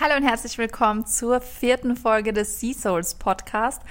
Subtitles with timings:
[0.00, 3.82] Hallo und herzlich willkommen zur vierten Folge des Sea Souls Podcast.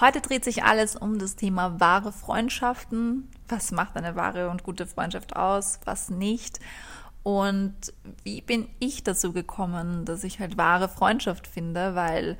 [0.00, 3.28] Heute dreht sich alles um das Thema wahre Freundschaften.
[3.46, 5.78] Was macht eine wahre und gute Freundschaft aus?
[5.84, 6.58] Was nicht?
[7.22, 7.76] Und
[8.24, 11.94] wie bin ich dazu gekommen, dass ich halt wahre Freundschaft finde?
[11.94, 12.38] Weil,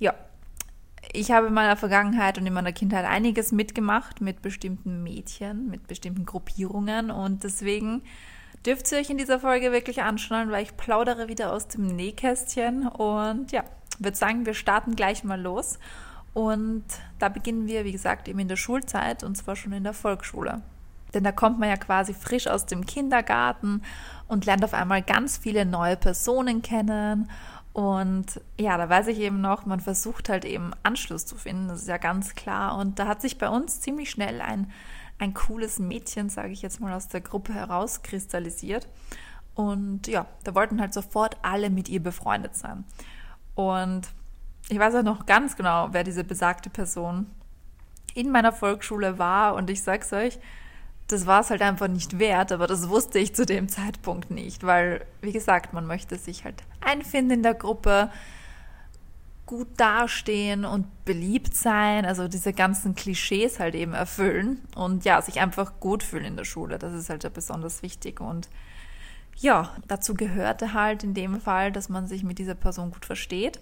[0.00, 0.12] ja,
[1.12, 5.86] ich habe in meiner Vergangenheit und in meiner Kindheit einiges mitgemacht mit bestimmten Mädchen, mit
[5.86, 8.02] bestimmten Gruppierungen und deswegen
[8.66, 12.86] dürft ihr euch in dieser Folge wirklich anschauen, weil ich plaudere wieder aus dem Nähkästchen
[12.86, 13.64] und ja,
[13.98, 15.78] würde sagen, wir starten gleich mal los.
[16.32, 16.84] Und
[17.20, 20.62] da beginnen wir, wie gesagt, eben in der Schulzeit und zwar schon in der Volksschule.
[21.14, 23.82] Denn da kommt man ja quasi frisch aus dem Kindergarten
[24.26, 27.30] und lernt auf einmal ganz viele neue Personen kennen.
[27.72, 31.82] Und ja, da weiß ich eben noch, man versucht halt eben Anschluss zu finden, das
[31.82, 32.78] ist ja ganz klar.
[32.78, 34.72] Und da hat sich bei uns ziemlich schnell ein
[35.18, 38.88] ein cooles Mädchen, sage ich jetzt mal, aus der Gruppe herauskristallisiert.
[39.54, 42.84] Und ja, da wollten halt sofort alle mit ihr befreundet sein.
[43.54, 44.08] Und
[44.68, 47.26] ich weiß auch noch ganz genau, wer diese besagte Person
[48.14, 49.54] in meiner Volksschule war.
[49.54, 50.38] Und ich sag's euch,
[51.08, 54.64] das war es halt einfach nicht wert, aber das wusste ich zu dem Zeitpunkt nicht,
[54.64, 58.10] weil, wie gesagt, man möchte sich halt einfinden in der Gruppe,
[59.46, 65.40] gut dastehen und beliebt sein, also diese ganzen Klischees halt eben erfüllen und ja, sich
[65.40, 66.78] einfach gut fühlen in der Schule.
[66.78, 68.48] Das ist halt besonders wichtig und
[69.36, 73.58] ja, dazu gehörte halt in dem Fall, dass man sich mit dieser Person gut versteht.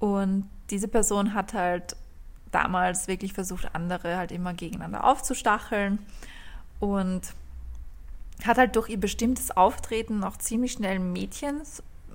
[0.00, 1.96] Und diese Person hat halt
[2.50, 5.98] damals wirklich versucht, andere halt immer gegeneinander aufzustacheln
[6.80, 7.22] und
[8.44, 11.62] hat halt durch ihr bestimmtes Auftreten auch ziemlich schnell Mädchen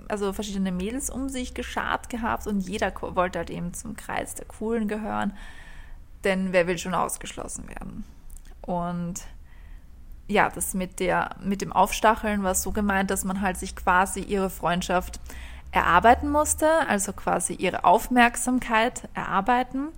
[0.10, 4.46] also verschiedene Mädels um sich geschart gehabt und jeder wollte halt eben zum Kreis der
[4.46, 5.34] Coolen gehören,
[6.24, 8.04] denn wer will schon ausgeschlossen werden?
[8.62, 9.22] Und
[10.28, 14.20] ja, das mit der, mit dem Aufstacheln war so gemeint, dass man halt sich quasi
[14.20, 15.20] ihre Freundschaft
[15.72, 19.90] erarbeiten musste, also quasi ihre Aufmerksamkeit erarbeiten.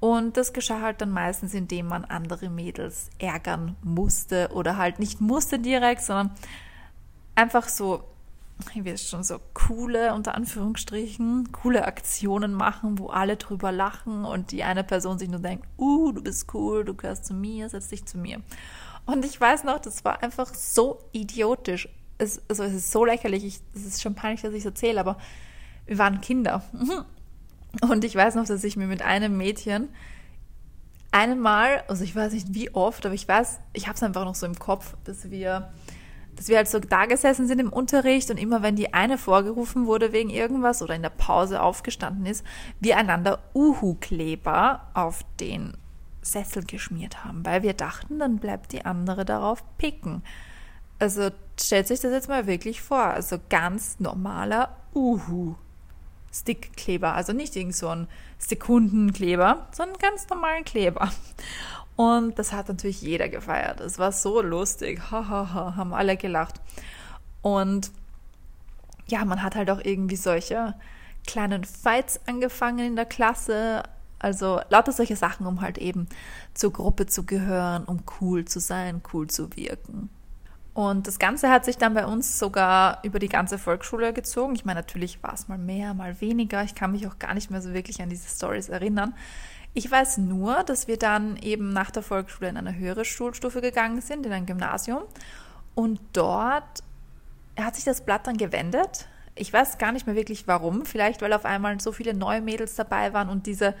[0.00, 5.20] Und das geschah halt dann meistens, indem man andere Mädels ärgern musste oder halt nicht
[5.20, 6.30] musste direkt, sondern
[7.34, 8.04] einfach so
[8.74, 14.52] ich will schon so coole, unter Anführungsstrichen, coole Aktionen machen, wo alle drüber lachen und
[14.52, 17.88] die eine Person sich nur denkt, uh, du bist cool, du gehörst zu mir, setz
[17.88, 18.40] dich zu mir.
[19.06, 21.88] Und ich weiß noch, das war einfach so idiotisch.
[22.16, 25.00] Es, also es ist so lächerlich, ich, es ist schon peinlich, dass ich es erzähle,
[25.00, 25.18] aber
[25.86, 26.62] wir waren Kinder.
[27.82, 29.88] Und ich weiß noch, dass ich mir mit einem Mädchen
[31.10, 34.34] einmal, also ich weiß nicht wie oft, aber ich weiß, ich habe es einfach noch
[34.34, 35.72] so im Kopf, dass wir
[36.36, 39.86] dass wir halt so da gesessen sind im Unterricht und immer wenn die eine vorgerufen
[39.86, 42.44] wurde wegen irgendwas oder in der Pause aufgestanden ist,
[42.80, 45.76] wir einander Uhu-Kleber auf den
[46.22, 50.22] Sessel geschmiert haben, weil wir dachten, dann bleibt die andere darauf picken.
[50.98, 51.30] Also
[51.60, 53.02] stellt sich das jetzt mal wirklich vor.
[53.02, 55.54] Also ganz normaler Uhu.
[56.32, 58.08] Stickkleber, also nicht irgend so ein
[58.38, 61.12] Sekundenkleber, sondern ganz normalen Kleber.
[61.96, 63.80] Und das hat natürlich jeder gefeiert.
[63.80, 65.10] Es war so lustig.
[65.10, 66.60] Hahaha, ha, ha, haben alle gelacht.
[67.42, 67.90] Und
[69.06, 70.74] ja, man hat halt auch irgendwie solche
[71.26, 73.82] kleinen Fights angefangen in der Klasse.
[74.18, 76.08] Also lauter solche Sachen, um halt eben
[76.54, 80.08] zur Gruppe zu gehören, um cool zu sein, cool zu wirken.
[80.72, 84.56] Und das Ganze hat sich dann bei uns sogar über die ganze Volksschule gezogen.
[84.56, 86.64] Ich meine, natürlich war es mal mehr, mal weniger.
[86.64, 89.14] Ich kann mich auch gar nicht mehr so wirklich an diese Stories erinnern.
[89.76, 94.00] Ich weiß nur, dass wir dann eben nach der Volksschule in eine höhere Schulstufe gegangen
[94.00, 95.02] sind, in ein Gymnasium.
[95.74, 96.84] Und dort
[97.58, 99.08] hat sich das Blatt dann gewendet.
[99.34, 100.86] Ich weiß gar nicht mehr wirklich warum.
[100.86, 103.74] Vielleicht, weil auf einmal so viele neue Mädels dabei waren und diese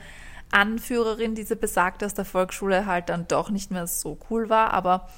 [0.50, 4.72] Anführerin, diese besagte aus der Volksschule halt dann doch nicht mehr so cool war.
[4.72, 5.08] Aber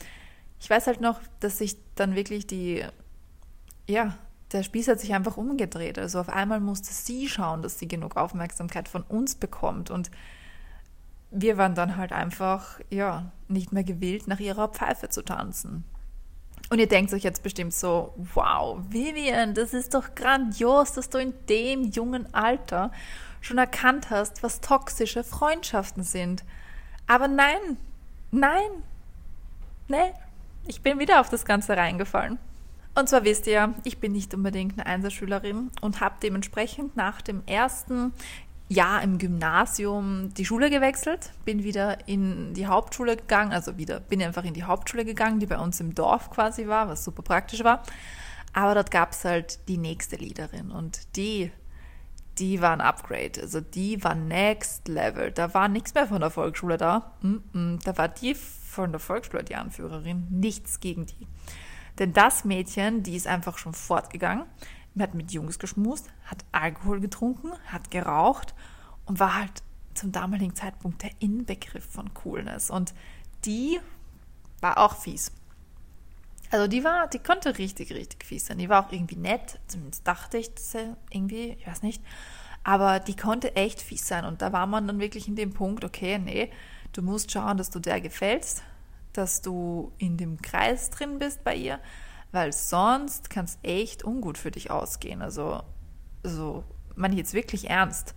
[0.61, 2.85] ich weiß halt noch, dass sich dann wirklich die,
[3.89, 4.15] ja,
[4.53, 5.99] der Spieß hat sich einfach umgedreht.
[5.99, 9.91] Also auf einmal musste sie schauen, dass sie genug Aufmerksamkeit von uns bekommt.
[9.91, 10.11] Und
[11.31, 15.85] wir waren dann halt einfach, ja, nicht mehr gewillt, nach ihrer Pfeife zu tanzen.
[16.69, 21.19] Und ihr denkt euch jetzt bestimmt so, wow, Vivian, das ist doch grandios, dass du
[21.19, 22.91] in dem jungen Alter
[23.41, 26.45] schon erkannt hast, was toxische Freundschaften sind.
[27.07, 27.77] Aber nein,
[28.33, 28.71] nein,
[29.87, 30.13] nee,
[30.67, 32.39] ich bin wieder auf das Ganze reingefallen.
[32.97, 37.43] Und zwar wisst ihr, ich bin nicht unbedingt eine Einserschülerin und habe dementsprechend nach dem
[37.47, 38.13] ersten
[38.69, 44.21] Jahr im Gymnasium die Schule gewechselt, bin wieder in die Hauptschule gegangen, also wieder bin
[44.23, 47.63] einfach in die Hauptschule gegangen, die bei uns im Dorf quasi war, was super praktisch
[47.63, 47.83] war.
[48.53, 51.53] Aber dort gab es halt die nächste Leaderin und die,
[52.39, 55.31] die war ein Upgrade, also die war Next Level.
[55.31, 57.13] Da war nichts mehr von der Volksschule da.
[57.23, 61.27] Da war die von der Volksschule die Anführerin, nichts gegen die.
[61.99, 64.45] Denn das Mädchen, die ist einfach schon fortgegangen
[65.03, 68.55] hat mit Jungs geschmust, hat Alkohol getrunken, hat geraucht
[69.05, 69.63] und war halt
[69.95, 72.71] zum damaligen Zeitpunkt der Inbegriff von Coolness.
[72.71, 72.95] Und
[73.45, 73.81] die
[74.61, 75.33] war auch fies.
[76.51, 78.59] Also die war, die konnte richtig, richtig fies sein.
[78.59, 82.03] Die war auch irgendwie nett, zumindest dachte ich dass sie irgendwie, ich weiß nicht.
[82.63, 84.25] Aber die konnte echt fies sein.
[84.25, 86.51] Und da war man dann wirklich in dem Punkt, okay, nee,
[86.93, 88.63] du musst schauen, dass du der gefällst,
[89.13, 91.81] dass du in dem Kreis drin bist bei ihr,
[92.33, 95.23] weil sonst kann es echt ungut für dich ausgehen.
[95.23, 95.63] Also,
[96.23, 96.65] so,
[96.95, 98.15] man jetzt wirklich ernst.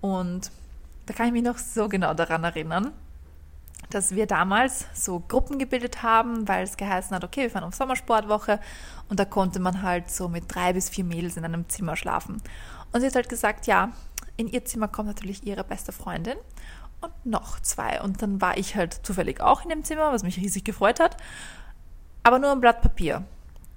[0.00, 0.50] Und
[1.06, 2.92] da kann ich mich noch so genau daran erinnern,
[3.90, 7.74] dass wir damals so Gruppen gebildet haben, weil es geheißen hat, okay, wir fahren auf
[7.74, 8.58] Sommersportwoche
[9.08, 12.42] und da konnte man halt so mit drei bis vier Mädels in einem Zimmer schlafen.
[12.92, 13.92] Und sie hat halt gesagt, ja,
[14.36, 16.36] in ihr Zimmer kommt natürlich ihre beste Freundin
[17.00, 18.00] und noch zwei.
[18.00, 21.16] Und dann war ich halt zufällig auch in dem Zimmer, was mich riesig gefreut hat,
[22.22, 23.24] aber nur ein Blatt Papier.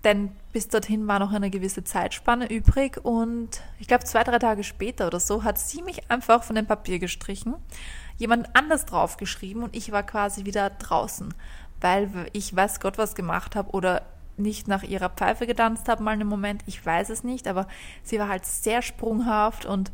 [0.04, 4.64] Denn bis dorthin war noch eine gewisse Zeitspanne übrig und ich glaube zwei, drei Tage
[4.64, 7.56] später oder so hat sie mich einfach von dem Papier gestrichen
[8.18, 11.34] jemand anders draufgeschrieben und ich war quasi wieder draußen,
[11.80, 14.04] weil ich weiß Gott was gemacht habe oder
[14.38, 17.68] nicht nach ihrer Pfeife getanzt habe mal einen Moment, ich weiß es nicht, aber
[18.04, 19.92] sie war halt sehr sprunghaft und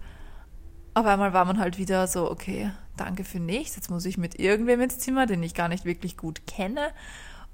[0.95, 4.39] auf einmal war man halt wieder so, okay, danke für nichts, jetzt muss ich mit
[4.39, 6.91] irgendwem ins Zimmer, den ich gar nicht wirklich gut kenne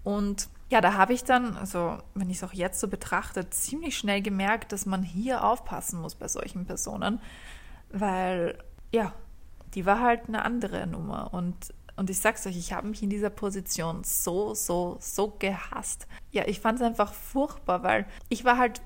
[0.03, 3.97] und ja, da habe ich dann, also wenn ich es auch jetzt so betrachte, ziemlich
[3.97, 7.19] schnell gemerkt, dass man hier aufpassen muss bei solchen Personen,
[7.91, 8.57] weil
[8.91, 9.13] ja,
[9.73, 11.33] die war halt eine andere Nummer.
[11.33, 11.55] Und,
[11.95, 16.07] und ich sag's euch, ich habe mich in dieser Position so, so, so gehasst.
[16.31, 18.81] Ja, ich fand es einfach furchtbar, weil ich war halt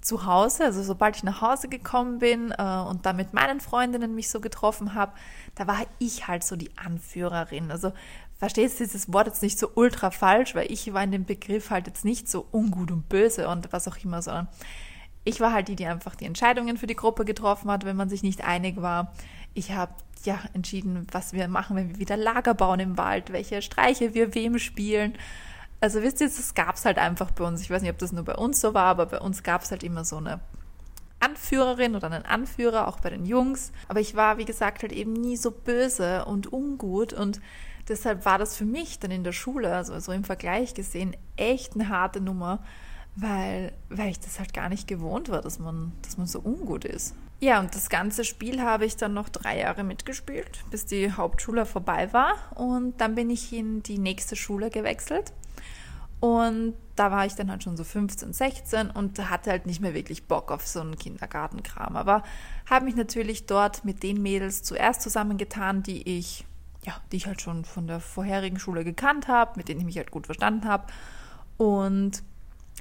[0.00, 4.14] zu Hause, also sobald ich nach Hause gekommen bin äh, und da mit meinen Freundinnen
[4.14, 5.12] mich so getroffen habe,
[5.54, 7.70] da war ich halt so die Anführerin.
[7.70, 7.92] Also
[8.38, 11.86] verstehst dieses Wort jetzt nicht so ultra falsch, weil ich war in dem Begriff halt
[11.86, 14.48] jetzt nicht so ungut und böse und was auch immer, sondern
[15.24, 18.08] ich war halt die, die einfach die Entscheidungen für die Gruppe getroffen hat, wenn man
[18.08, 19.12] sich nicht einig war.
[19.54, 19.94] Ich habe
[20.24, 24.34] ja entschieden, was wir machen, wenn wir wieder Lager bauen im Wald, welche Streiche wir
[24.34, 25.14] wem spielen.
[25.80, 27.60] Also wisst ihr, das gab es halt einfach bei uns.
[27.62, 29.70] Ich weiß nicht, ob das nur bei uns so war, aber bei uns gab es
[29.70, 30.40] halt immer so eine
[31.20, 33.72] Anführerin oder einen Anführer, auch bei den Jungs.
[33.88, 37.40] Aber ich war, wie gesagt, halt eben nie so böse und ungut und
[37.88, 41.74] deshalb war das für mich dann in der Schule, also so im Vergleich gesehen, echt
[41.74, 42.62] eine harte Nummer,
[43.16, 46.84] weil, weil ich das halt gar nicht gewohnt war, dass man, dass man so ungut
[46.84, 47.14] ist.
[47.40, 51.66] Ja, und das ganze Spiel habe ich dann noch drei Jahre mitgespielt, bis die Hauptschule
[51.66, 52.36] vorbei war.
[52.54, 55.32] Und dann bin ich in die nächste Schule gewechselt.
[56.20, 59.92] Und da war ich dann halt schon so 15, 16 und hatte halt nicht mehr
[59.92, 61.96] wirklich Bock auf so einen Kindergartenkram.
[61.96, 62.22] Aber
[62.70, 66.46] habe mich natürlich dort mit den Mädels zuerst zusammengetan, die ich,
[66.84, 69.96] ja, die ich halt schon von der vorherigen Schule gekannt habe, mit denen ich mich
[69.96, 70.86] halt gut verstanden habe.
[71.56, 72.22] Und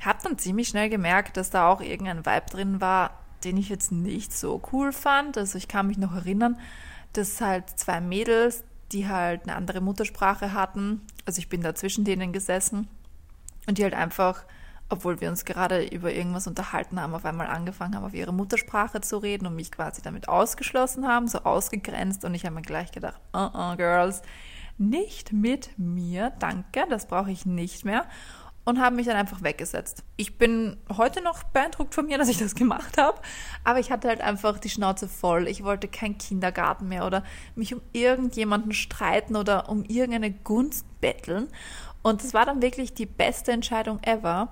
[0.02, 3.12] habe dann ziemlich schnell gemerkt, dass da auch irgendein Vibe drin war,
[3.44, 5.38] den ich jetzt nicht so cool fand.
[5.38, 6.60] Also ich kann mich noch erinnern,
[7.14, 12.04] dass halt zwei Mädels, die halt eine andere Muttersprache hatten, also ich bin da zwischen
[12.04, 12.88] denen gesessen
[13.68, 14.44] und die halt einfach,
[14.90, 19.02] obwohl wir uns gerade über irgendwas unterhalten haben, auf einmal angefangen haben, auf ihre Muttersprache
[19.02, 22.92] zu reden und mich quasi damit ausgeschlossen haben, so ausgegrenzt und ich habe mir gleich
[22.92, 24.22] gedacht, uh uh, Girls,
[24.78, 28.06] nicht mit mir, danke, das brauche ich nicht mehr
[28.66, 30.04] und haben mich dann einfach weggesetzt.
[30.16, 33.20] Ich bin heute noch beeindruckt von mir, dass ich das gemacht habe,
[33.64, 35.48] aber ich hatte halt einfach die Schnauze voll.
[35.48, 37.24] Ich wollte keinen Kindergarten mehr oder
[37.56, 41.50] mich um irgendjemanden streiten oder um irgendeine Gunst betteln.
[42.04, 44.50] Und das war dann wirklich die beste Entscheidung ever,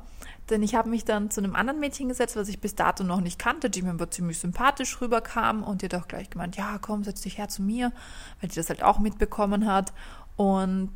[0.50, 3.22] denn ich habe mich dann zu einem anderen Mädchen gesetzt, was ich bis dato noch
[3.22, 6.80] nicht kannte, die mir aber ziemlich sympathisch rüberkam und die hat auch gleich gemeint, ja,
[6.82, 7.92] komm, setz dich her zu mir,
[8.40, 9.94] weil die das halt auch mitbekommen hat.
[10.38, 10.92] Und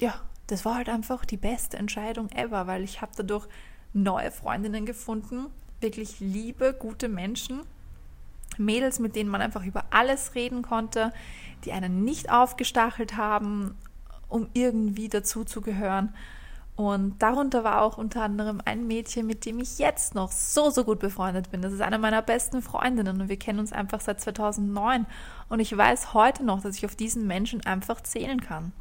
[0.00, 0.14] ja,
[0.46, 3.46] das war halt einfach die beste Entscheidung ever, weil ich habe dadurch
[3.92, 5.46] neue Freundinnen gefunden,
[5.80, 7.60] wirklich liebe, gute Menschen,
[8.56, 11.12] Mädels, mit denen man einfach über alles reden konnte,
[11.64, 13.76] die einen nicht aufgestachelt haben,
[14.28, 16.14] um irgendwie dazuzugehören.
[16.76, 20.84] Und darunter war auch unter anderem ein Mädchen, mit dem ich jetzt noch so, so
[20.84, 21.60] gut befreundet bin.
[21.60, 25.04] Das ist eine meiner besten Freundinnen und wir kennen uns einfach seit 2009.
[25.48, 28.72] Und ich weiß heute noch, dass ich auf diesen Menschen einfach zählen kann.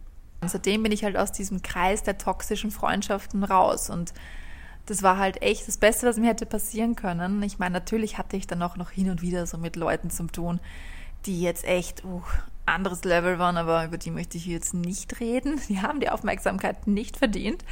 [0.42, 4.14] Und seitdem bin ich halt aus diesem Kreis der toxischen Freundschaften raus und
[4.88, 7.44] das war halt echt das Beste, was mir hätte passieren können.
[7.44, 10.28] Ich meine, natürlich hatte ich dann auch noch hin und wieder so mit Leuten zu
[10.28, 10.60] tun,
[11.26, 12.22] die jetzt echt uh,
[12.68, 15.60] anderes Level waren, aber über die möchte ich jetzt nicht reden.
[15.70, 17.64] Die haben die Aufmerksamkeit nicht verdient.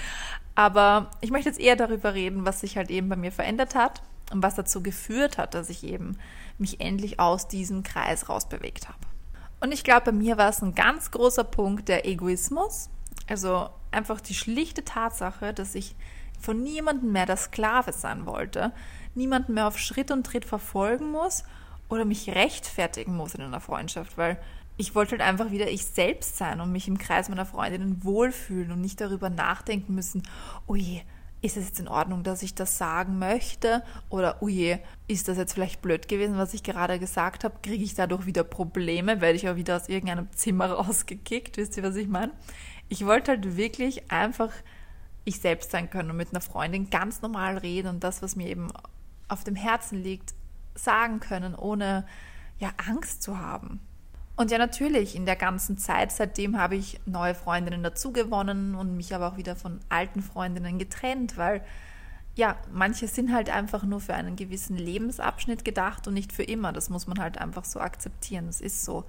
[0.55, 4.01] Aber ich möchte jetzt eher darüber reden, was sich halt eben bei mir verändert hat
[4.31, 6.17] und was dazu geführt hat, dass ich eben
[6.57, 8.99] mich endlich aus diesem Kreis rausbewegt habe.
[9.59, 12.89] Und ich glaube, bei mir war es ein ganz großer Punkt der Egoismus.
[13.27, 15.95] Also einfach die schlichte Tatsache, dass ich
[16.39, 18.71] von niemandem mehr der Sklave sein wollte,
[19.15, 21.43] niemanden mehr auf Schritt und Tritt verfolgen muss
[21.89, 24.37] oder mich rechtfertigen muss in einer Freundschaft, weil
[24.77, 28.71] ich wollte halt einfach wieder ich selbst sein und mich im Kreis meiner Freundinnen wohlfühlen
[28.71, 30.23] und nicht darüber nachdenken müssen,
[30.67, 30.75] oh
[31.45, 33.83] ist es jetzt in Ordnung, dass ich das sagen möchte?
[34.09, 37.55] Oder, oh ist das jetzt vielleicht blöd gewesen, was ich gerade gesagt habe?
[37.61, 39.21] Kriege ich dadurch wieder Probleme?
[39.21, 41.57] Werde ich auch wieder aus irgendeinem Zimmer rausgekickt?
[41.57, 42.31] Wisst ihr, was ich meine?
[42.89, 44.51] Ich wollte halt wirklich einfach
[45.23, 48.47] ich selbst sein können und mit einer Freundin ganz normal reden und das, was mir
[48.47, 48.69] eben
[49.27, 50.33] auf dem Herzen liegt,
[50.75, 52.05] sagen können, ohne
[52.59, 53.79] ja Angst zu haben.
[54.35, 59.15] Und ja, natürlich, in der ganzen Zeit seitdem habe ich neue Freundinnen dazugewonnen und mich
[59.15, 61.61] aber auch wieder von alten Freundinnen getrennt, weil
[62.35, 66.73] ja, manche sind halt einfach nur für einen gewissen Lebensabschnitt gedacht und nicht für immer.
[66.73, 68.47] Das muss man halt einfach so akzeptieren.
[68.47, 69.05] Das ist so.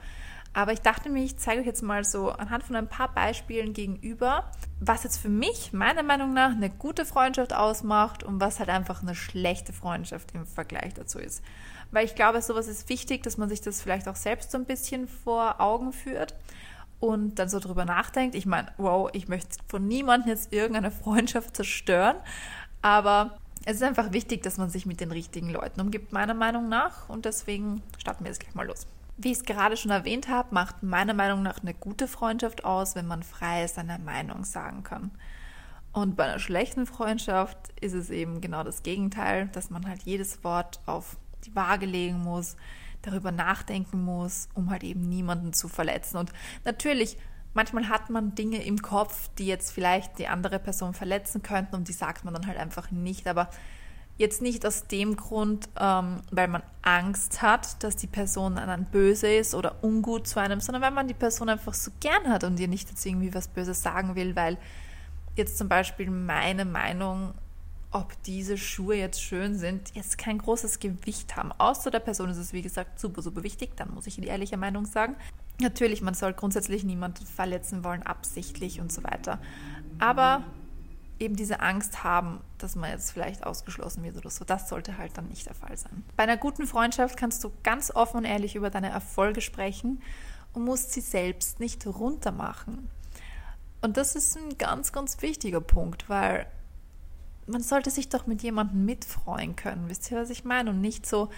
[0.53, 3.73] Aber ich dachte mir, ich zeige euch jetzt mal so anhand von ein paar Beispielen
[3.73, 8.71] gegenüber, was jetzt für mich meiner Meinung nach eine gute Freundschaft ausmacht und was halt
[8.71, 11.43] einfach eine schlechte Freundschaft im Vergleich dazu ist.
[11.91, 14.65] Weil ich glaube, sowas ist wichtig, dass man sich das vielleicht auch selbst so ein
[14.65, 16.35] bisschen vor Augen führt
[17.01, 18.35] und dann so drüber nachdenkt.
[18.35, 22.17] Ich meine, wow, ich möchte von niemandem jetzt irgendeine Freundschaft zerstören,
[22.83, 26.69] aber es ist einfach wichtig, dass man sich mit den richtigen Leuten umgibt, meiner Meinung
[26.69, 27.09] nach.
[27.09, 28.87] Und deswegen starten wir jetzt gleich mal los.
[29.17, 32.95] Wie ich es gerade schon erwähnt habe, macht meiner Meinung nach eine gute Freundschaft aus,
[32.95, 35.11] wenn man frei seine Meinung sagen kann.
[35.93, 40.45] Und bei einer schlechten Freundschaft ist es eben genau das Gegenteil, dass man halt jedes
[40.45, 42.57] Wort auf die Waage legen muss,
[43.03, 46.17] darüber nachdenken muss, um halt eben niemanden zu verletzen.
[46.17, 46.33] Und
[46.65, 47.17] natürlich,
[47.55, 51.89] manchmal hat man Dinge im Kopf, die jetzt vielleicht die andere Person verletzen könnten und
[51.89, 53.29] die sagt man dann halt einfach nicht.
[53.29, 53.49] Aber
[54.19, 59.29] Jetzt nicht aus dem Grund, ähm, weil man Angst hat, dass die Person dann böse
[59.29, 62.59] ist oder ungut zu einem, sondern weil man die Person einfach so gern hat und
[62.59, 64.57] ihr nicht jetzt irgendwie was Böses sagen will, weil
[65.35, 67.35] jetzt zum Beispiel meine Meinung,
[67.97, 71.51] ob diese Schuhe jetzt schön sind, jetzt kein großes Gewicht haben.
[71.53, 74.59] Außer der Person ist es, wie gesagt, super, super wichtig, dann muss ich die ehrliche
[74.59, 75.17] Meinung sagen.
[75.61, 79.39] Natürlich, man soll grundsätzlich niemanden verletzen wollen, absichtlich und so weiter.
[79.99, 80.45] Aber
[81.19, 84.45] eben diese Angst haben, dass man jetzt vielleicht ausgeschlossen wird oder so.
[84.45, 86.05] Das sollte halt dann nicht der Fall sein.
[86.17, 90.03] Bei einer guten Freundschaft kannst du ganz offen und ehrlich über deine Erfolge sprechen
[90.53, 92.91] und musst sie selbst nicht runtermachen.
[93.81, 96.47] Und das ist ein ganz, ganz wichtiger Punkt, weil
[97.47, 99.89] man sollte sich doch mit jemandem mitfreuen können.
[99.89, 100.71] Wisst ihr, was ich meine?
[100.71, 101.31] Und nicht so,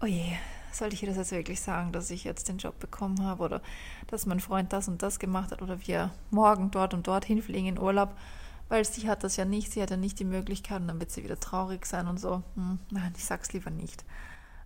[0.00, 0.32] oh je,
[0.72, 3.62] sollte ich ihr das jetzt wirklich sagen, dass ich jetzt den Job bekommen habe oder
[4.06, 7.68] dass mein Freund das und das gemacht hat oder wir morgen dort und dort hinfliegen
[7.68, 8.14] in Urlaub
[8.72, 11.10] weil sie hat das ja nicht, sie hat ja nicht die Möglichkeit und dann wird
[11.10, 12.42] sie wieder traurig sein und so.
[12.54, 14.02] Hm, nein, ich sag's lieber nicht.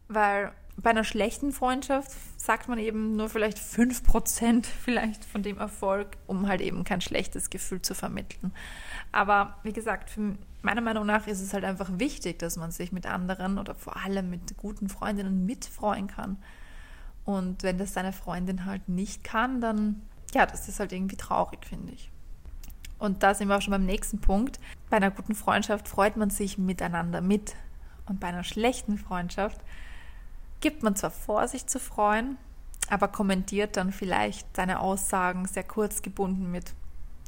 [0.07, 6.17] Weil bei einer schlechten Freundschaft sagt man eben nur vielleicht 5% vielleicht von dem Erfolg,
[6.29, 8.53] um halt eben kein schlechtes Gefühl zu vermitteln.
[9.11, 10.11] Aber wie gesagt,
[10.67, 13.97] meiner Meinung nach ist es halt einfach wichtig, dass man sich mit anderen oder vor
[13.97, 16.37] allem mit guten Freundinnen mitfreuen kann.
[17.25, 20.03] Und wenn das deine Freundin halt nicht kann, dann
[20.35, 22.11] ja, das ist halt irgendwie traurig, finde ich.
[22.99, 24.59] Und da sind wir auch schon beim nächsten Punkt.
[24.91, 27.55] Bei einer guten Freundschaft freut man sich miteinander mit.
[28.07, 29.61] Und bei einer schlechten Freundschaft
[30.61, 32.39] gibt man zwar vor, sich zu freuen,
[32.89, 36.73] aber kommentiert dann vielleicht seine Aussagen sehr kurz gebunden mit,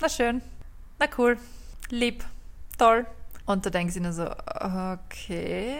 [0.00, 0.40] na schön,
[0.99, 1.37] na cool,
[1.90, 2.25] lieb,
[2.78, 3.07] toll.
[3.49, 5.78] Und da denken sie nur so, okay,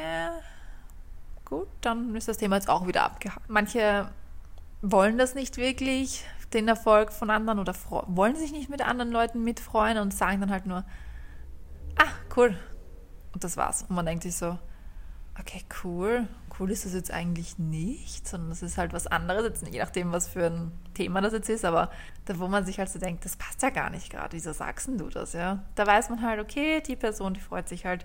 [1.44, 3.46] gut, dann ist das Thema jetzt auch wieder abgehakt.
[3.46, 4.08] Manche
[4.80, 7.75] wollen das nicht wirklich, den Erfolg von anderen oder
[8.06, 10.82] wollen sich nicht mit anderen Leuten mitfreuen und sagen dann halt nur,
[11.98, 12.08] ah,
[12.38, 12.56] cool.
[13.34, 13.82] Und das war's.
[13.82, 14.58] Und man denkt sich so,
[15.40, 16.28] okay, cool.
[16.59, 20.12] Cool ist das jetzt eigentlich nicht, sondern das ist halt was anderes, jetzt je nachdem,
[20.12, 21.90] was für ein Thema das jetzt ist, aber
[22.25, 24.88] da, wo man sich halt so denkt, das passt ja gar nicht gerade, wieso sagst
[24.88, 25.64] du das, ja?
[25.76, 28.04] Da weiß man halt, okay, die Person, die freut sich halt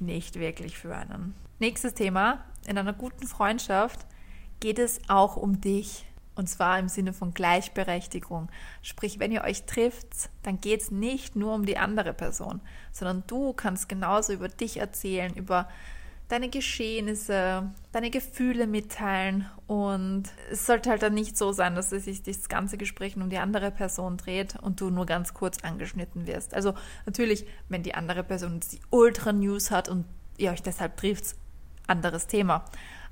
[0.00, 1.34] nicht wirklich für einen.
[1.60, 4.06] Nächstes Thema, in einer guten Freundschaft
[4.60, 6.06] geht es auch um dich.
[6.36, 8.50] Und zwar im Sinne von Gleichberechtigung.
[8.82, 13.22] Sprich, wenn ihr euch trifft, dann geht es nicht nur um die andere Person, sondern
[13.28, 15.68] du kannst genauso über dich erzählen, über
[16.28, 19.48] deine Geschehnisse, deine Gefühle mitteilen.
[19.66, 23.38] Und es sollte halt dann nicht so sein, dass sich das ganze Gespräch um die
[23.38, 26.54] andere Person dreht und du nur ganz kurz angeschnitten wirst.
[26.54, 26.74] Also
[27.06, 30.04] natürlich, wenn die andere Person die Ultra-News hat und
[30.36, 31.36] ihr euch deshalb trifft,
[31.86, 32.64] anderes Thema.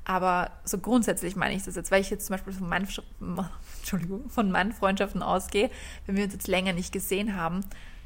[0.05, 2.89] Aber so grundsätzlich meine ich das jetzt, weil ich jetzt zum Beispiel von meinen,
[4.29, 5.71] von meinen Freundschaften ausgehe,
[6.07, 7.61] wenn wir uns jetzt länger nicht gesehen haben,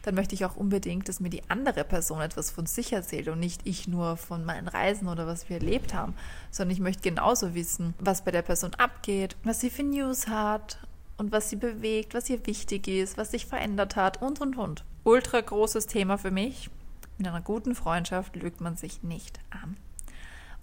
[0.06, 3.40] dann möchte ich auch unbedingt, dass mir die andere Person etwas von sich erzählt und
[3.40, 6.14] nicht ich nur von meinen Reisen oder was wir erlebt haben,
[6.52, 10.78] sondern ich möchte genauso wissen, was bei der Person abgeht, was sie für News hat
[11.16, 14.84] und was sie bewegt, was ihr wichtig ist, was sich verändert hat und, und, und.
[15.02, 16.70] Ultra großes Thema für mich.
[17.18, 19.76] In einer guten Freundschaft lügt man sich nicht an.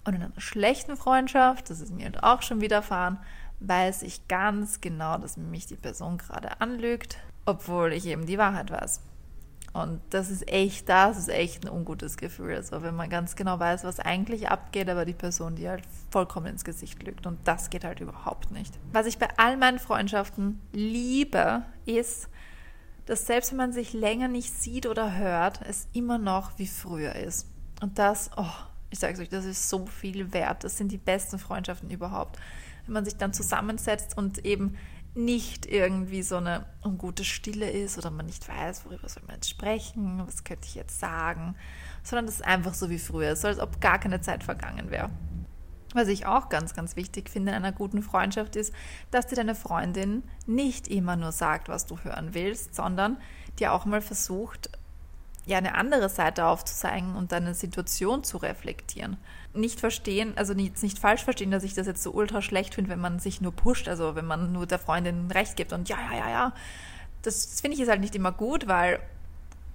[0.04, 3.18] Und in einer schlechten Freundschaft, das ist mir halt auch schon widerfahren,
[3.60, 8.70] weiß ich ganz genau, dass mich die Person gerade anlügt, obwohl ich eben die Wahrheit
[8.70, 9.02] weiß.
[9.74, 12.54] Und das ist echt, das ist echt ein ungutes Gefühl.
[12.54, 16.46] Also wenn man ganz genau weiß, was eigentlich abgeht, aber die Person, die halt vollkommen
[16.46, 17.26] ins Gesicht lügt.
[17.26, 18.72] Und das geht halt überhaupt nicht.
[18.92, 22.28] Was ich bei all meinen Freundschaften liebe, ist,
[23.06, 27.16] dass selbst wenn man sich länger nicht sieht oder hört, es immer noch wie früher
[27.16, 27.48] ist.
[27.82, 28.46] Und das, oh,
[28.90, 30.62] ich sage es euch, das ist so viel wert.
[30.62, 32.38] Das sind die besten Freundschaften überhaupt.
[32.86, 34.76] Wenn man sich dann zusammensetzt und eben
[35.14, 39.48] nicht irgendwie so eine ungute Stille ist oder man nicht weiß, worüber soll man jetzt
[39.48, 41.54] sprechen, was könnte ich jetzt sagen,
[42.02, 45.10] sondern das ist einfach so wie früher, so als ob gar keine Zeit vergangen wäre.
[45.94, 48.74] Was ich auch ganz, ganz wichtig finde in einer guten Freundschaft ist,
[49.12, 53.16] dass dir deine Freundin nicht immer nur sagt, was du hören willst, sondern
[53.60, 54.70] dir auch mal versucht,
[55.46, 59.16] ja eine andere Seite aufzuzeigen und deine Situation zu reflektieren.
[59.52, 62.90] Nicht verstehen, also nicht, nicht falsch verstehen, dass ich das jetzt so ultra schlecht finde,
[62.90, 65.98] wenn man sich nur pusht, also wenn man nur der Freundin recht gibt und ja,
[66.10, 66.52] ja, ja, ja.
[67.22, 69.00] Das, das finde ich ist halt nicht immer gut, weil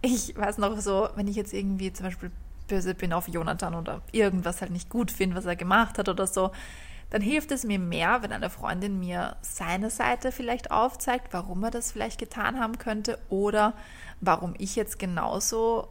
[0.01, 2.31] ich weiß noch so, wenn ich jetzt irgendwie zum Beispiel
[2.67, 6.27] böse bin auf Jonathan oder irgendwas halt nicht gut finde, was er gemacht hat oder
[6.27, 6.51] so,
[7.09, 11.71] dann hilft es mir mehr, wenn eine Freundin mir seine Seite vielleicht aufzeigt, warum er
[11.71, 13.73] das vielleicht getan haben könnte oder
[14.21, 15.89] warum ich jetzt genauso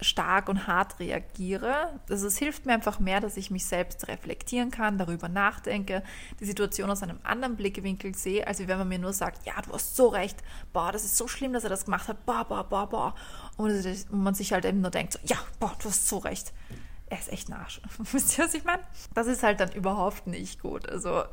[0.00, 2.00] stark und hart reagiere.
[2.10, 6.02] Also es hilft mir einfach mehr, dass ich mich selbst reflektieren kann, darüber nachdenke,
[6.40, 9.72] die Situation aus einem anderen Blickwinkel sehe, als wenn man mir nur sagt, ja, du
[9.72, 10.42] hast so recht,
[10.72, 13.14] boah, das ist so schlimm, dass er das gemacht hat, boah, boah, boah, boah.
[13.56, 16.52] Und man sich halt eben nur denkt, so, ja, boah, du hast so recht.
[17.06, 17.80] Er ist echt ein Arsch.
[17.98, 18.82] Wisst ihr, was ich meine?
[19.14, 20.88] Das ist halt dann überhaupt nicht gut.
[20.88, 21.24] Also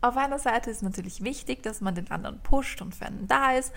[0.00, 3.52] auf einer Seite ist natürlich wichtig, dass man den anderen pusht und für einen da
[3.52, 3.72] ist,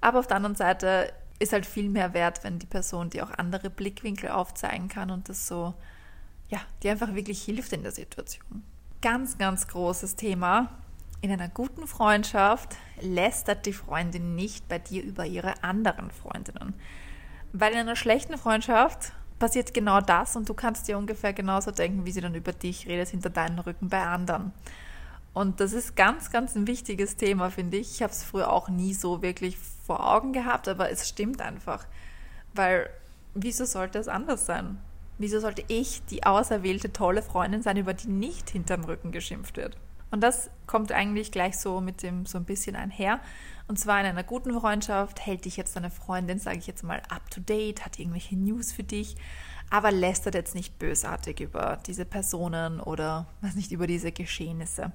[0.00, 3.30] aber auf der anderen Seite ist halt viel mehr wert, wenn die Person dir auch
[3.36, 5.74] andere Blickwinkel aufzeigen kann und das so,
[6.48, 8.62] ja, dir einfach wirklich hilft in der Situation.
[9.02, 10.70] Ganz, ganz großes Thema.
[11.20, 16.74] In einer guten Freundschaft lästert die Freundin nicht bei dir über ihre anderen Freundinnen.
[17.52, 22.04] Weil in einer schlechten Freundschaft passiert genau das und du kannst dir ungefähr genauso denken,
[22.04, 24.52] wie sie dann über dich redet hinter deinen Rücken bei anderen.
[25.34, 27.92] Und das ist ganz, ganz ein wichtiges Thema, finde ich.
[27.92, 31.86] Ich habe es früher auch nie so wirklich vor Augen gehabt, aber es stimmt einfach.
[32.54, 32.90] Weil,
[33.34, 34.78] wieso sollte es anders sein?
[35.18, 39.76] Wieso sollte ich die auserwählte tolle Freundin sein, über die nicht hinterm Rücken geschimpft wird?
[40.10, 43.20] Und das kommt eigentlich gleich so mit dem so ein bisschen einher.
[43.68, 47.02] Und zwar in einer guten Freundschaft hält dich jetzt deine Freundin, sage ich jetzt mal,
[47.10, 49.14] up to date, hat irgendwelche News für dich,
[49.68, 54.92] aber lästert jetzt nicht bösartig über diese Personen oder was nicht über diese Geschehnisse.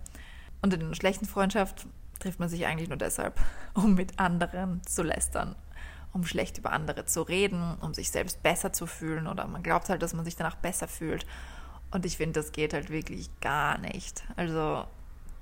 [0.63, 1.85] Und in einer schlechten Freundschaft
[2.19, 3.39] trifft man sich eigentlich nur deshalb,
[3.75, 5.55] um mit anderen zu lästern,
[6.11, 9.89] um schlecht über andere zu reden, um sich selbst besser zu fühlen oder man glaubt
[9.89, 11.27] halt, dass man sich danach besser fühlt.
[11.91, 14.23] Und ich finde, das geht halt wirklich gar nicht.
[14.35, 14.85] Also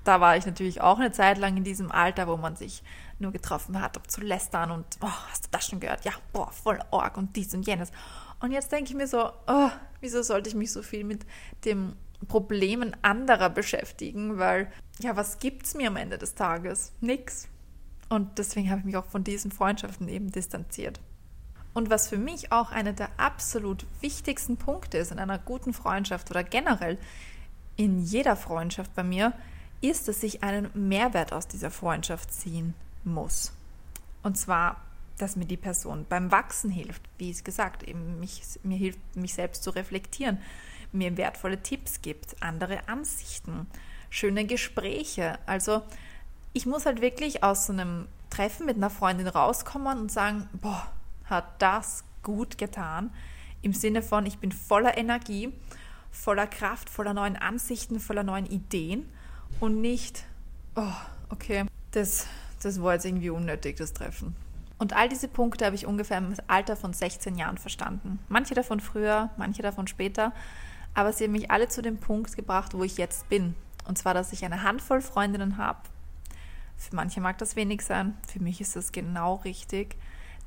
[0.04, 2.82] da war ich natürlich auch eine Zeit lang in diesem Alter, wo man sich
[3.18, 6.04] nur getroffen hat, um zu lästern und oh, hast du das schon gehört?
[6.04, 7.92] Ja, boah, voll Org und dies und jenes.
[8.40, 11.24] Und jetzt denke ich mir so, oh, wieso sollte ich mich so viel mit
[11.64, 11.94] dem
[12.28, 16.92] Problemen anderer beschäftigen, weil ja, was gibt's mir am Ende des Tages?
[17.00, 17.48] Nix.
[18.08, 21.00] Und deswegen habe ich mich auch von diesen Freundschaften eben distanziert.
[21.74, 26.30] Und was für mich auch einer der absolut wichtigsten Punkte ist in einer guten Freundschaft
[26.30, 26.98] oder generell
[27.76, 29.32] in jeder Freundschaft bei mir,
[29.82, 33.52] ist, dass ich einen Mehrwert aus dieser Freundschaft ziehen muss.
[34.22, 34.80] Und zwar,
[35.18, 39.34] dass mir die Person beim Wachsen hilft, wie es gesagt, eben mich, mir hilft, mich
[39.34, 40.38] selbst zu reflektieren,
[40.92, 43.66] mir wertvolle Tipps gibt, andere Ansichten,
[44.10, 45.38] schöne Gespräche.
[45.46, 45.82] Also
[46.52, 50.90] ich muss halt wirklich aus so einem Treffen mit einer Freundin rauskommen und sagen, boah,
[51.24, 53.12] hat das gut getan.
[53.62, 55.52] Im Sinne von, ich bin voller Energie,
[56.10, 59.06] voller Kraft, voller neuen Ansichten, voller neuen Ideen
[59.60, 60.24] und nicht,
[60.76, 60.92] oh,
[61.28, 62.26] okay, das,
[62.62, 64.34] das war jetzt irgendwie unnötig, das Treffen.
[64.78, 68.18] Und all diese Punkte habe ich ungefähr im Alter von 16 Jahren verstanden.
[68.28, 70.32] Manche davon früher, manche davon später.
[70.94, 73.54] Aber sie haben mich alle zu dem Punkt gebracht, wo ich jetzt bin.
[73.86, 75.78] Und zwar, dass ich eine Handvoll Freundinnen habe.
[76.76, 79.96] Für manche mag das wenig sein, für mich ist das genau richtig.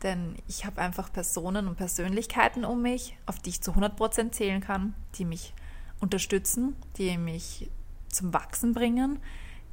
[0.04, 4.60] Denn ich habe einfach Personen und Persönlichkeiten um mich, auf die ich zu 100% zählen
[4.60, 5.54] kann, die mich
[6.02, 7.70] unterstützen, die mich
[8.15, 9.19] zum Wachsen bringen,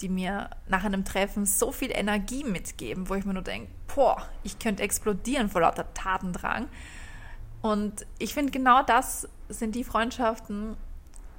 [0.01, 4.29] die mir nach einem Treffen so viel Energie mitgeben, wo ich mir nur denke, boah,
[4.43, 6.69] ich könnte explodieren vor lauter Tatendrang.
[7.61, 10.77] Und ich finde, genau das sind die Freundschaften,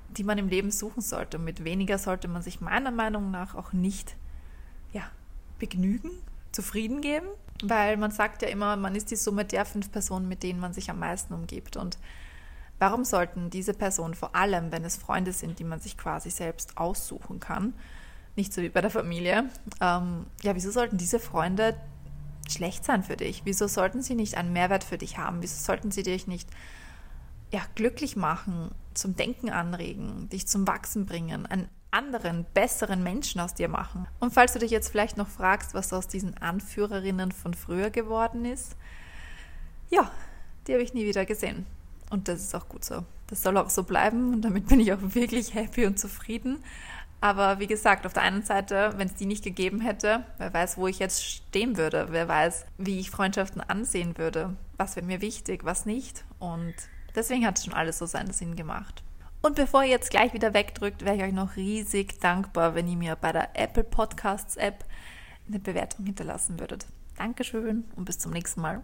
[0.10, 1.38] die man im Leben suchen sollte.
[1.38, 4.16] Und mit weniger sollte man sich meiner Meinung nach auch nicht
[4.94, 5.04] ja,
[5.60, 6.12] begnügen,
[6.52, 7.28] zufrieden geben,
[7.64, 10.74] weil man sagt ja immer, man ist die Summe der fünf Personen, mit denen man
[10.74, 11.76] sich am meisten umgibt.
[11.76, 11.98] Und
[12.84, 16.78] Warum sollten diese Personen, vor allem wenn es Freunde sind, die man sich quasi selbst
[16.78, 17.74] aussuchen kann,
[18.36, 19.46] nicht so wie bei der Familie,
[19.80, 21.78] ähm, ja, wieso sollten diese Freunde
[22.50, 23.44] schlecht sein für dich?
[23.46, 25.42] Wieso sollten sie nicht einen Mehrwert für dich haben?
[25.42, 26.50] Wieso sollten sie dich nicht
[27.54, 33.54] ja, glücklich machen, zum Denken anregen, dich zum Wachsen bringen, einen anderen, besseren Menschen aus
[33.54, 34.08] dir machen?
[34.20, 38.44] Und falls du dich jetzt vielleicht noch fragst, was aus diesen Anführerinnen von früher geworden
[38.44, 38.76] ist,
[39.90, 40.12] ja,
[40.68, 41.66] die habe ich nie wieder gesehen.
[42.14, 43.04] Und das ist auch gut so.
[43.26, 46.64] Das soll auch so bleiben und damit bin ich auch wirklich happy und zufrieden.
[47.22, 50.78] Aber wie gesagt, auf der einen Seite, wenn es die nicht gegeben hätte, wer weiß,
[50.78, 55.22] wo ich jetzt stehen würde, wer weiß, wie ich Freundschaften ansehen würde, was wäre mir
[55.22, 56.24] wichtig, was nicht.
[56.38, 56.76] Und
[57.16, 59.02] deswegen hat es schon alles so seinen Sinn gemacht.
[59.42, 62.98] Und bevor ihr jetzt gleich wieder wegdrückt, wäre ich euch noch riesig dankbar, wenn ihr
[62.98, 64.86] mir bei der Apple Podcasts App
[65.48, 66.86] eine Bewertung hinterlassen würdet.
[67.18, 68.84] Dankeschön und bis zum nächsten Mal.